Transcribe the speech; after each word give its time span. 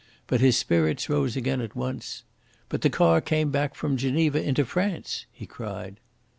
But 0.25 0.41
his 0.41 0.57
spirits 0.57 1.09
rose 1.09 1.35
again 1.35 1.61
at 1.61 1.75
once. 1.75 2.23
"But 2.69 2.81
the 2.81 2.89
car 2.89 3.21
came 3.21 3.51
back 3.51 3.75
from 3.75 3.97
Geneva 3.97 4.41
into 4.43 4.65
France!" 4.65 5.27
he 5.31 5.45
cried. 5.45 5.99